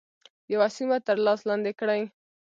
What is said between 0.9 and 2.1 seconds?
تر لاس لاندي کړي.